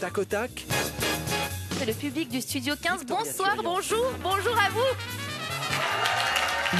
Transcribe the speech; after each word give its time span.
Tac 0.00 0.18
au 0.18 0.24
tac. 0.24 0.66
C'est 1.78 1.86
le 1.86 1.92
public 1.92 2.28
du 2.28 2.40
studio 2.40 2.74
15. 2.80 3.06
Bonsoir, 3.06 3.56
bonjour, 3.62 4.04
bonjour 4.22 4.56
à 4.58 4.70
vous. 4.70 4.80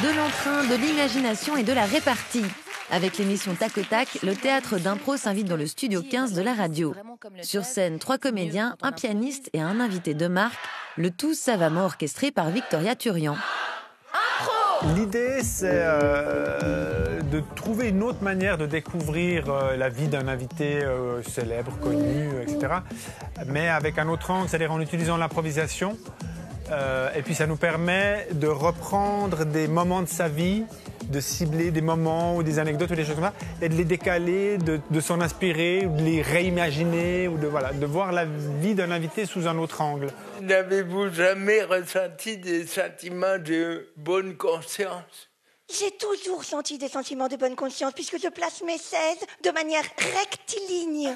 De 0.03 0.17
l'entrain, 0.17 0.65
de 0.65 0.75
l'imagination 0.75 1.57
et 1.57 1.62
de 1.62 1.73
la 1.73 1.85
répartie. 1.85 2.45
Avec 2.91 3.19
l'émission 3.19 3.54
Tac 3.54 3.79
au 3.79 3.83
Tac, 3.83 4.19
le 4.23 4.35
théâtre 4.35 4.79
d'impro 4.79 5.17
s'invite 5.17 5.46
dans 5.46 5.57
le 5.57 5.67
studio 5.67 6.03
15 6.03 6.33
de 6.33 6.43
la 6.43 6.54
radio. 6.54 6.94
Sur 7.42 7.65
scène, 7.65 7.99
trois 7.99 8.19
comédiens, 8.19 8.76
un 8.82 8.92
pianiste 8.92 9.50
et 9.53 9.60
un 9.60 9.78
invité 9.78 10.14
de 10.14 10.26
marque, 10.26 10.58
le 10.96 11.10
tout 11.10 11.35
savamment 11.35 11.85
orchestré 11.85 12.30
par 12.32 12.50
Victoria 12.50 12.96
Turian. 12.96 13.37
L'idée, 14.95 15.42
c'est 15.42 15.69
euh, 15.72 17.20
de 17.23 17.42
trouver 17.56 17.88
une 17.88 18.02
autre 18.02 18.23
manière 18.23 18.59
de 18.59 18.66
découvrir 18.66 19.48
euh, 19.48 19.77
la 19.77 19.88
vie 19.88 20.06
d'un 20.06 20.28
invité 20.28 20.84
euh, 20.84 21.20
célèbre, 21.23 21.77
connu, 21.80 22.30
etc. 22.42 22.74
Mais 23.46 23.68
avec 23.68 23.98
un 23.98 24.09
autre 24.09 24.30
angle, 24.30 24.48
c'est-à-dire 24.48 24.73
en 24.73 24.80
utilisant 24.80 25.16
l'improvisation. 25.16 25.96
Et 27.16 27.23
puis 27.23 27.34
ça 27.34 27.46
nous 27.46 27.56
permet 27.56 28.28
de 28.34 28.46
reprendre 28.46 29.46
des 29.46 29.68
moments 29.68 30.02
de 30.02 30.06
sa 30.06 30.28
vie, 30.28 30.64
de 31.08 31.20
cibler 31.20 31.70
des 31.70 31.80
moments 31.80 32.36
ou 32.36 32.42
des 32.42 32.58
anecdotes 32.58 32.90
ou 32.90 32.94
des 32.94 33.04
choses 33.04 33.14
comme 33.14 33.24
ça, 33.24 33.34
et 33.62 33.68
de 33.68 33.74
les 33.74 33.84
décaler, 33.84 34.58
de, 34.58 34.80
de 34.90 35.00
s'en 35.00 35.20
inspirer, 35.20 35.86
ou 35.86 35.96
de 35.96 36.02
les 36.02 36.22
réimaginer, 36.22 37.28
ou 37.28 37.38
de, 37.38 37.46
voilà, 37.46 37.72
de 37.72 37.86
voir 37.86 38.12
la 38.12 38.24
vie 38.24 38.74
d'un 38.74 38.90
invité 38.90 39.26
sous 39.26 39.46
un 39.46 39.58
autre 39.58 39.80
angle. 39.80 40.08
N'avez-vous 40.40 41.12
jamais 41.12 41.62
ressenti 41.62 42.38
des 42.38 42.66
sentiments 42.66 43.38
de 43.38 43.88
bonne 43.96 44.36
conscience? 44.36 45.28
J'ai 45.70 45.90
toujours 45.90 46.44
senti 46.44 46.78
des 46.78 46.88
sentiments 46.88 47.28
de 47.28 47.36
bonne 47.36 47.54
conscience 47.54 47.92
puisque 47.92 48.18
je 48.18 48.28
place 48.28 48.62
mes 48.62 48.78
16 48.78 49.18
de 49.45 49.50
manière 49.50 49.84
rectiligne. 50.16 51.14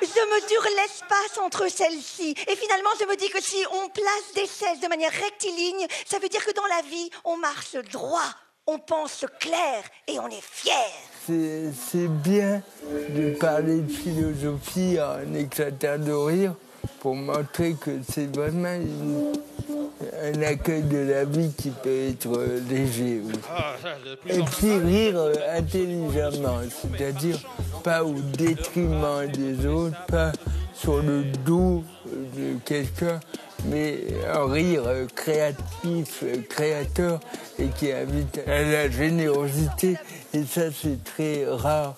Je 0.00 0.34
mesure 0.34 0.64
l'espace 0.76 1.38
entre 1.44 1.68
celles-ci. 1.68 2.36
Et 2.46 2.54
finalement, 2.54 2.90
je 3.00 3.06
me 3.06 3.16
dis 3.16 3.28
que 3.30 3.42
si 3.42 3.56
on 3.72 3.88
place 3.88 4.34
des 4.36 4.46
16 4.46 4.78
de 4.80 4.86
manière 4.86 5.10
rectiligne, 5.10 5.88
ça 6.06 6.20
veut 6.20 6.28
dire 6.28 6.44
que 6.44 6.52
dans 6.52 6.66
la 6.66 6.82
vie, 6.88 7.10
on 7.24 7.36
marche 7.38 7.74
droit, 7.90 8.30
on 8.72 8.78
pense 8.78 9.24
clair 9.40 9.82
et 10.06 10.18
on 10.20 10.28
est 10.28 10.42
fier. 10.42 10.74
C'est 11.26 12.08
bien 12.08 12.62
de 13.16 13.34
parler 13.38 13.80
de 13.80 13.90
philosophie 13.92 14.96
en 15.00 15.34
éclatant 15.34 15.98
de 15.98 16.12
rire 16.12 16.54
pour 17.00 17.14
montrer 17.14 17.74
que 17.80 17.90
c'est 18.10 18.34
vraiment 18.34 18.74
une- 18.74 19.32
un 20.22 20.42
accueil 20.42 20.82
de 20.82 20.98
la 20.98 21.24
vie 21.24 21.52
qui 21.56 21.70
peut 21.70 22.08
être 22.10 22.28
léger. 22.68 23.20
oui. 23.24 23.34
Et 24.28 24.42
puis 24.42 24.74
rire 24.78 25.14
euh, 25.18 25.34
intelligemment, 25.58 26.58
c'est-à-dire 26.70 27.38
pas 27.84 28.02
au 28.04 28.14
détriment 28.14 29.26
des 29.26 29.66
autres, 29.66 29.96
pas 30.06 30.32
sur 30.74 31.02
le 31.02 31.24
dos 31.44 31.84
de 32.06 32.58
quelqu'un, 32.64 33.20
mais 33.66 33.98
un 34.32 34.50
rire 34.50 34.82
euh, 34.86 35.06
créatif, 35.14 36.22
euh, 36.22 36.42
créateur 36.48 37.20
et 37.58 37.68
qui 37.68 37.92
invite 37.92 38.40
à 38.46 38.62
la 38.62 38.90
générosité. 38.90 39.96
Et 40.32 40.44
ça, 40.44 40.70
c'est 40.72 41.02
très 41.04 41.44
rare 41.46 41.94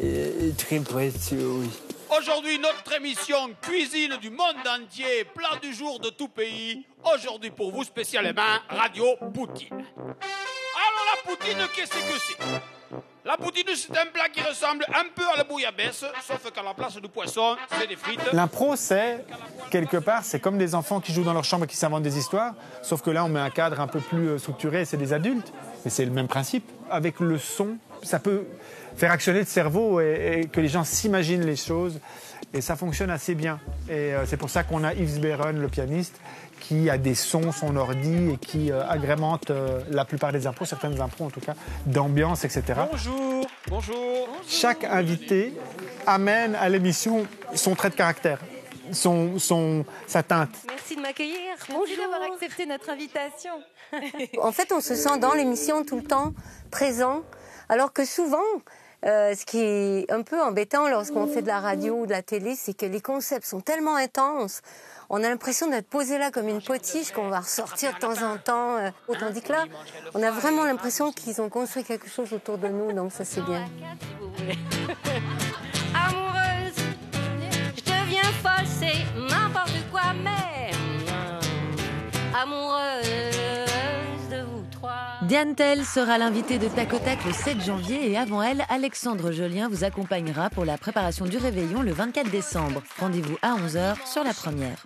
et, 0.00 0.52
très 0.56 0.80
précieux, 0.80 1.48
oui. 1.48 1.68
Aujourd'hui, 2.16 2.58
notre 2.58 2.94
émission 2.96 3.50
Cuisine 3.60 4.16
du 4.20 4.30
monde 4.30 4.56
entier, 4.66 5.24
plat 5.34 5.58
du 5.60 5.74
jour 5.74 5.98
de 5.98 6.10
tout 6.10 6.28
pays. 6.28 6.84
Aujourd'hui, 7.14 7.50
pour 7.50 7.72
vous 7.72 7.84
spécialement, 7.84 8.60
Radio 8.68 9.16
Poutine. 9.34 9.84
Poutine, 11.26 11.58
qu'est-ce 11.74 11.90
que 11.90 12.18
c'est? 12.18 12.36
La 13.24 13.36
poutine, 13.36 13.64
c'est 13.74 13.98
un 13.98 14.06
plat 14.06 14.28
qui 14.32 14.40
ressemble 14.40 14.84
un 14.88 15.06
peu 15.12 15.24
à 15.34 15.36
la 15.38 15.44
bouillabaisse, 15.44 16.04
sauf 16.24 16.52
qu'à 16.52 16.62
la 16.62 16.74
place 16.74 16.96
du 16.96 17.08
poisson, 17.08 17.56
c'est 17.76 17.88
des 17.88 17.96
frites. 17.96 18.20
L'impro, 18.32 18.76
c'est, 18.76 19.24
quelque 19.70 19.96
part, 19.96 20.22
c'est 20.22 20.38
comme 20.38 20.58
des 20.58 20.76
enfants 20.76 21.00
qui 21.00 21.12
jouent 21.12 21.24
dans 21.24 21.32
leur 21.32 21.42
chambre 21.42 21.64
et 21.64 21.66
qui 21.66 21.76
s'inventent 21.76 22.04
des 22.04 22.16
histoires, 22.16 22.54
sauf 22.82 23.02
que 23.02 23.10
là, 23.10 23.24
on 23.24 23.28
met 23.28 23.40
un 23.40 23.50
cadre 23.50 23.80
un 23.80 23.88
peu 23.88 23.98
plus 23.98 24.28
euh, 24.28 24.38
structuré, 24.38 24.84
c'est 24.84 24.96
des 24.96 25.12
adultes. 25.12 25.52
Mais 25.84 25.90
c'est 25.90 26.04
le 26.04 26.12
même 26.12 26.28
principe. 26.28 26.70
Avec 26.88 27.18
le 27.18 27.38
son, 27.38 27.78
ça 28.04 28.20
peut 28.20 28.44
faire 28.96 29.10
actionner 29.10 29.40
le 29.40 29.46
cerveau 29.46 30.00
et, 30.00 30.42
et 30.42 30.46
que 30.46 30.60
les 30.60 30.68
gens 30.68 30.84
s'imaginent 30.84 31.44
les 31.44 31.56
choses. 31.56 32.00
Et 32.54 32.60
ça 32.60 32.76
fonctionne 32.76 33.10
assez 33.10 33.34
bien. 33.34 33.58
Et 33.88 34.14
euh, 34.14 34.24
c'est 34.24 34.36
pour 34.36 34.50
ça 34.50 34.62
qu'on 34.62 34.84
a 34.84 34.94
Yves 34.94 35.20
Beron, 35.20 35.52
le 35.52 35.68
pianiste, 35.68 36.20
qui 36.60 36.90
a 36.90 36.98
des 36.98 37.14
sons, 37.14 37.52
son 37.52 37.76
ordi, 37.76 38.30
et 38.32 38.36
qui 38.36 38.70
euh, 38.70 38.86
agrémente 38.88 39.50
euh, 39.50 39.80
la 39.90 40.04
plupart 40.04 40.32
des 40.32 40.46
impros, 40.46 40.64
certaines 40.64 41.00
impros 41.00 41.26
en 41.26 41.30
tout 41.30 41.40
cas, 41.40 41.54
d'ambiance, 41.86 42.44
etc. 42.44 42.62
Bonjour, 42.90 43.46
bonjour. 43.68 44.28
Chaque 44.48 44.84
invité 44.84 45.54
amène 46.06 46.54
à 46.54 46.68
l'émission 46.68 47.26
son 47.54 47.74
trait 47.74 47.90
de 47.90 47.94
caractère, 47.94 48.38
son, 48.92 49.38
son, 49.38 49.84
sa 50.06 50.22
teinte. 50.22 50.50
Merci 50.68 50.96
de 50.96 51.00
m'accueillir. 51.00 51.54
Merci 51.68 51.96
d'avoir 51.96 52.22
accepté 52.32 52.66
notre 52.66 52.90
invitation. 52.90 53.52
En 54.42 54.52
fait, 54.52 54.72
on 54.72 54.80
se 54.80 54.94
sent 54.94 55.18
dans 55.20 55.34
l'émission 55.34 55.84
tout 55.84 55.96
le 55.96 56.04
temps 56.04 56.32
présent, 56.70 57.22
alors 57.68 57.92
que 57.92 58.04
souvent, 58.04 58.38
euh, 59.04 59.34
ce 59.34 59.44
qui 59.44 59.58
est 59.58 60.10
un 60.10 60.22
peu 60.22 60.40
embêtant 60.40 60.88
lorsqu'on 60.88 61.26
fait 61.26 61.42
de 61.42 61.46
la 61.46 61.60
radio 61.60 61.94
ou 61.94 62.06
de 62.06 62.12
la 62.12 62.22
télé, 62.22 62.54
c'est 62.56 62.74
que 62.74 62.86
les 62.86 63.00
concepts 63.00 63.46
sont 63.46 63.60
tellement 63.60 63.96
intenses. 63.96 64.62
On 65.10 65.22
a 65.22 65.28
l'impression 65.28 65.68
d'être 65.68 65.88
posé 65.88 66.18
là 66.18 66.30
comme 66.30 66.48
une 66.48 66.62
potiche 66.62 67.12
qu'on 67.12 67.28
va 67.28 67.40
ressortir 67.40 67.94
de 67.94 67.98
temps 67.98 68.22
en 68.22 68.38
temps. 68.38 68.76
euh, 68.76 68.90
tandis 69.20 69.42
que 69.42 69.52
là, 69.52 69.64
on 70.14 70.22
a 70.22 70.30
vraiment 70.30 70.64
l'impression 70.64 71.12
qu'ils 71.12 71.40
ont 71.40 71.48
construit 71.48 71.84
quelque 71.84 72.08
chose 72.08 72.32
autour 72.32 72.58
de 72.58 72.68
nous, 72.68 72.92
donc 72.92 73.12
ça 73.12 73.24
c'est 73.24 73.42
bien. 73.42 73.64
Diane 85.28 85.54
Tell 85.54 85.84
sera 85.84 86.18
l'invitée 86.18 86.58
de 86.58 86.68
Tac 86.68 86.92
au 86.92 86.98
Tac 86.98 87.24
le 87.24 87.32
7 87.32 87.60
janvier 87.64 88.10
et 88.10 88.16
avant 88.16 88.42
elle, 88.42 88.64
Alexandre 88.68 89.32
Jolien 89.32 89.68
vous 89.68 89.82
accompagnera 89.84 90.50
pour 90.50 90.64
la 90.64 90.78
préparation 90.78 91.24
du 91.24 91.36
réveillon 91.36 91.82
le 91.82 91.92
24 91.92 92.30
décembre. 92.30 92.82
Rendez-vous 92.98 93.36
à 93.42 93.54
11h 93.56 93.96
sur 94.10 94.22
la 94.24 94.32
première. 94.34 94.78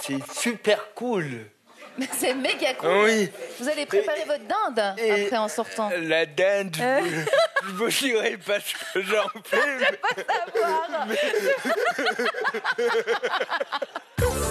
C'est 0.00 0.18
super 0.32 0.92
cool. 0.94 1.46
C'est 2.12 2.34
méga 2.34 2.74
cool. 2.74 2.90
Oui. 3.04 3.30
Vous 3.60 3.68
allez 3.68 3.86
préparer 3.86 4.24
votre 4.26 4.44
dinde 4.46 4.94
Et- 4.98 5.24
après 5.24 5.36
en 5.36 5.48
sortant. 5.48 5.90
La 6.02 6.26
dinde, 6.26 6.76
je 6.76 7.70
vous 7.72 7.88
dirai 7.88 8.36
pas 8.36 8.60
ce 8.60 8.74
que 8.94 9.02
j'en 9.02 9.26
fais. 9.44 9.56
mais- 9.80 9.98
Savoir. 10.60 11.08